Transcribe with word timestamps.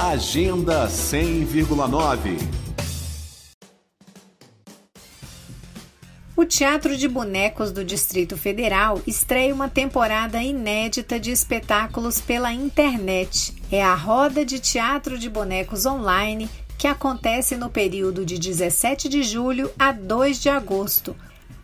Agenda 0.00 0.88
100,9 0.88 2.38
O 6.34 6.44
Teatro 6.44 6.96
de 6.96 7.06
Bonecos 7.06 7.70
do 7.70 7.84
Distrito 7.84 8.36
Federal 8.36 9.00
estreia 9.06 9.54
uma 9.54 9.68
temporada 9.68 10.42
inédita 10.42 11.20
de 11.20 11.30
espetáculos 11.30 12.20
pela 12.20 12.52
internet. 12.52 13.54
É 13.70 13.82
a 13.84 13.94
Roda 13.94 14.44
de 14.44 14.58
Teatro 14.58 15.18
de 15.18 15.28
Bonecos 15.28 15.86
Online, 15.86 16.48
que 16.76 16.88
acontece 16.88 17.54
no 17.54 17.70
período 17.70 18.24
de 18.24 18.38
17 18.38 19.08
de 19.08 19.22
julho 19.22 19.70
a 19.78 19.92
2 19.92 20.40
de 20.40 20.48
agosto. 20.48 21.14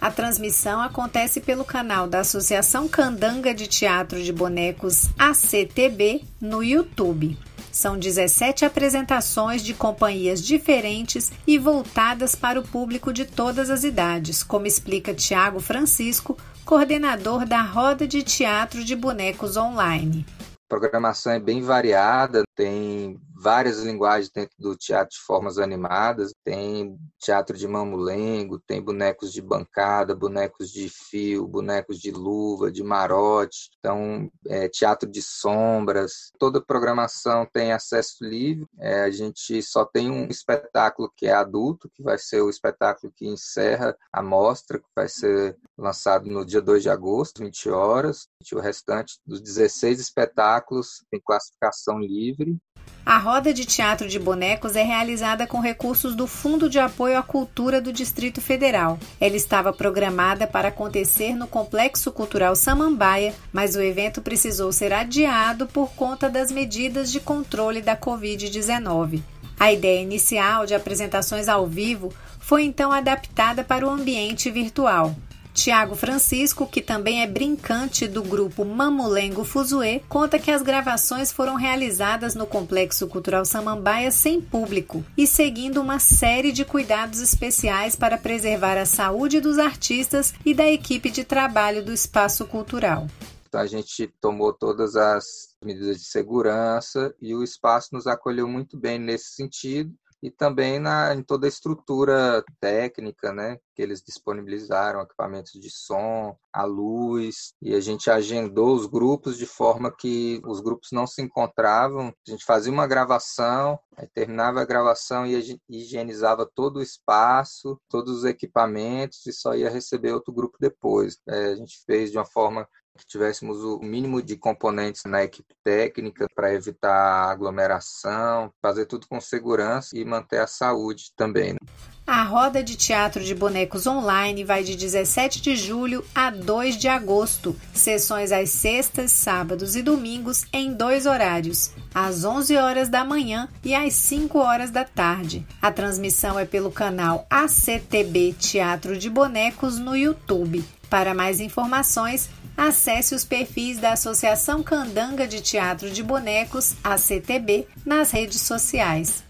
A 0.00 0.10
transmissão 0.10 0.80
acontece 0.80 1.40
pelo 1.40 1.64
canal 1.64 2.08
da 2.08 2.20
Associação 2.20 2.88
Candanga 2.88 3.54
de 3.54 3.68
Teatro 3.68 4.20
de 4.22 4.32
Bonecos 4.32 5.10
ACTB 5.18 6.24
no 6.40 6.64
YouTube. 6.64 7.38
São 7.74 7.98
17 7.98 8.64
apresentações 8.64 9.60
de 9.60 9.74
companhias 9.74 10.40
diferentes 10.40 11.32
e 11.44 11.58
voltadas 11.58 12.36
para 12.36 12.60
o 12.60 12.62
público 12.62 13.12
de 13.12 13.24
todas 13.24 13.68
as 13.68 13.82
idades, 13.82 14.44
como 14.44 14.64
explica 14.64 15.12
Tiago 15.12 15.58
Francisco, 15.58 16.38
coordenador 16.64 17.44
da 17.44 17.62
Roda 17.62 18.06
de 18.06 18.22
Teatro 18.22 18.84
de 18.84 18.94
Bonecos 18.94 19.56
Online. 19.56 20.24
A 20.40 20.68
programação 20.68 21.32
é 21.32 21.40
bem 21.40 21.62
variada, 21.62 22.44
tem 22.54 23.20
várias 23.44 23.80
linguagens 23.80 24.30
dentro 24.30 24.54
do 24.58 24.74
teatro 24.74 25.14
de 25.14 25.20
formas 25.20 25.58
animadas. 25.58 26.32
Tem 26.42 26.96
teatro 27.18 27.58
de 27.58 27.68
mamulengo, 27.68 28.58
tem 28.58 28.80
bonecos 28.80 29.30
de 29.30 29.42
bancada, 29.42 30.14
bonecos 30.14 30.70
de 30.70 30.88
fio, 30.88 31.46
bonecos 31.46 31.98
de 31.98 32.10
luva, 32.10 32.72
de 32.72 32.82
marote. 32.82 33.68
Então, 33.78 34.30
é, 34.48 34.66
teatro 34.70 35.10
de 35.10 35.20
sombras. 35.20 36.32
Toda 36.38 36.64
programação 36.64 37.46
tem 37.52 37.72
acesso 37.72 38.24
livre. 38.24 38.66
É, 38.80 39.02
a 39.02 39.10
gente 39.10 39.62
só 39.62 39.84
tem 39.84 40.10
um 40.10 40.26
espetáculo 40.28 41.12
que 41.14 41.26
é 41.26 41.34
adulto, 41.34 41.90
que 41.94 42.02
vai 42.02 42.16
ser 42.16 42.40
o 42.40 42.48
espetáculo 42.48 43.12
que 43.14 43.26
encerra 43.26 43.94
a 44.10 44.22
mostra, 44.22 44.78
que 44.78 44.88
vai 44.96 45.08
ser 45.08 45.54
lançado 45.76 46.30
no 46.30 46.46
dia 46.46 46.62
2 46.62 46.82
de 46.82 46.88
agosto, 46.88 47.42
20 47.42 47.68
horas. 47.68 48.26
O 48.54 48.60
restante 48.60 49.18
dos 49.26 49.42
16 49.42 50.00
espetáculos 50.00 51.04
tem 51.10 51.20
classificação 51.20 51.98
livre 51.98 52.58
a 53.06 53.18
roda 53.18 53.52
de 53.52 53.66
teatro 53.66 54.08
de 54.08 54.18
bonecos 54.18 54.76
é 54.76 54.82
realizada 54.82 55.46
com 55.46 55.60
recursos 55.60 56.14
do 56.14 56.26
Fundo 56.26 56.70
de 56.70 56.78
Apoio 56.78 57.18
à 57.18 57.22
Cultura 57.22 57.78
do 57.78 57.92
Distrito 57.92 58.40
Federal. 58.40 58.98
Ela 59.20 59.36
estava 59.36 59.74
programada 59.74 60.46
para 60.46 60.68
acontecer 60.68 61.34
no 61.34 61.46
Complexo 61.46 62.10
Cultural 62.10 62.56
Samambaia, 62.56 63.34
mas 63.52 63.76
o 63.76 63.82
evento 63.82 64.22
precisou 64.22 64.72
ser 64.72 64.90
adiado 64.94 65.66
por 65.66 65.90
conta 65.90 66.30
das 66.30 66.50
medidas 66.50 67.12
de 67.12 67.20
controle 67.20 67.82
da 67.82 67.94
Covid-19. 67.94 69.22
A 69.60 69.70
ideia 69.70 70.00
inicial 70.00 70.64
de 70.64 70.74
apresentações 70.74 71.46
ao 71.46 71.66
vivo 71.66 72.10
foi 72.40 72.64
então 72.64 72.90
adaptada 72.90 73.62
para 73.62 73.86
o 73.86 73.90
ambiente 73.90 74.50
virtual. 74.50 75.14
Tiago 75.54 75.94
Francisco, 75.94 76.66
que 76.66 76.82
também 76.82 77.22
é 77.22 77.28
brincante 77.28 78.08
do 78.08 78.24
grupo 78.24 78.64
Mamulengo 78.64 79.44
Fuzue, 79.44 80.02
conta 80.08 80.36
que 80.36 80.50
as 80.50 80.62
gravações 80.62 81.30
foram 81.30 81.54
realizadas 81.54 82.34
no 82.34 82.44
Complexo 82.44 83.06
Cultural 83.06 83.44
Samambaia 83.44 84.10
sem 84.10 84.40
público 84.40 85.04
e 85.16 85.28
seguindo 85.28 85.80
uma 85.80 86.00
série 86.00 86.50
de 86.50 86.64
cuidados 86.64 87.20
especiais 87.20 87.94
para 87.94 88.18
preservar 88.18 88.76
a 88.76 88.84
saúde 88.84 89.40
dos 89.40 89.56
artistas 89.56 90.34
e 90.44 90.52
da 90.52 90.68
equipe 90.68 91.08
de 91.08 91.22
trabalho 91.22 91.84
do 91.84 91.92
espaço 91.92 92.44
cultural. 92.46 93.06
A 93.52 93.66
gente 93.66 94.08
tomou 94.20 94.52
todas 94.52 94.96
as 94.96 95.54
medidas 95.64 95.98
de 95.98 96.04
segurança 96.06 97.14
e 97.22 97.32
o 97.32 97.44
espaço 97.44 97.90
nos 97.92 98.08
acolheu 98.08 98.48
muito 98.48 98.76
bem 98.76 98.98
nesse 98.98 99.36
sentido 99.36 99.94
e 100.24 100.30
também 100.30 100.78
na, 100.78 101.14
em 101.14 101.22
toda 101.22 101.46
a 101.46 101.48
estrutura 101.50 102.42
técnica, 102.58 103.30
né, 103.30 103.58
que 103.74 103.82
eles 103.82 104.02
disponibilizaram, 104.02 105.02
equipamentos 105.02 105.52
de 105.52 105.68
som, 105.68 106.34
a 106.50 106.64
luz, 106.64 107.52
e 107.60 107.74
a 107.74 107.80
gente 107.80 108.10
agendou 108.10 108.74
os 108.74 108.86
grupos 108.86 109.36
de 109.36 109.44
forma 109.44 109.94
que 109.94 110.40
os 110.46 110.60
grupos 110.60 110.92
não 110.92 111.06
se 111.06 111.20
encontravam. 111.20 112.10
A 112.26 112.30
gente 112.30 112.42
fazia 112.42 112.72
uma 112.72 112.86
gravação, 112.86 113.78
terminava 114.14 114.62
a 114.62 114.64
gravação 114.64 115.26
e 115.26 115.60
higienizava 115.68 116.48
todo 116.54 116.78
o 116.78 116.82
espaço, 116.82 117.78
todos 117.86 118.18
os 118.18 118.24
equipamentos 118.24 119.26
e 119.26 119.32
só 119.32 119.54
ia 119.54 119.68
receber 119.68 120.14
outro 120.14 120.32
grupo 120.32 120.56
depois. 120.58 121.18
É, 121.28 121.48
a 121.48 121.54
gente 121.54 121.82
fez 121.84 122.10
de 122.10 122.16
uma 122.16 122.24
forma 122.24 122.66
que 122.96 123.06
tivéssemos 123.06 123.58
o 123.58 123.80
mínimo 123.80 124.22
de 124.22 124.36
componentes 124.36 125.02
na 125.04 125.24
equipe 125.24 125.54
técnica 125.64 126.26
para 126.34 126.54
evitar 126.54 127.30
aglomeração, 127.30 128.52
fazer 128.62 128.86
tudo 128.86 129.06
com 129.08 129.20
segurança 129.20 129.96
e 129.98 130.04
manter 130.04 130.38
a 130.38 130.46
saúde 130.46 131.12
também. 131.16 131.54
Né? 131.54 131.58
A 132.06 132.22
roda 132.22 132.62
de 132.62 132.76
teatro 132.76 133.24
de 133.24 133.34
bonecos 133.34 133.86
online 133.86 134.44
vai 134.44 134.62
de 134.62 134.76
17 134.76 135.40
de 135.40 135.56
julho 135.56 136.04
a 136.14 136.30
2 136.30 136.76
de 136.76 136.86
agosto. 136.86 137.56
Sessões 137.72 138.30
às 138.30 138.50
sextas, 138.50 139.10
sábados 139.10 139.74
e 139.74 139.82
domingos 139.82 140.44
em 140.52 140.74
dois 140.74 141.06
horários, 141.06 141.72
às 141.94 142.22
11 142.22 142.56
horas 142.58 142.88
da 142.90 143.04
manhã 143.06 143.48
e 143.64 143.74
às 143.74 143.94
5 143.94 144.38
horas 144.38 144.70
da 144.70 144.84
tarde. 144.84 145.46
A 145.62 145.72
transmissão 145.72 146.38
é 146.38 146.44
pelo 146.44 146.70
canal 146.70 147.26
ACTB 147.30 148.34
Teatro 148.38 148.98
de 148.98 149.08
Bonecos 149.08 149.78
no 149.78 149.96
YouTube. 149.96 150.62
Para 150.90 151.14
mais 151.14 151.40
informações, 151.40 152.28
acesse 152.56 153.14
os 153.14 153.24
perfis 153.24 153.78
da 153.78 153.92
Associação 153.92 154.62
Candanga 154.62 155.26
de 155.26 155.40
Teatro 155.40 155.90
de 155.90 156.02
Bonecos, 156.02 156.74
ACTB, 156.82 157.66
nas 157.84 158.10
redes 158.10 158.40
sociais. 158.40 159.24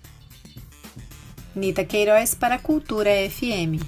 Nita 1.54 1.84
Queiroz 1.84 2.34
para 2.34 2.58
Cultura 2.58 3.10
FM. 3.30 3.82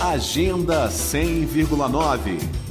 Agenda 0.00 0.88
100,9 0.88 2.65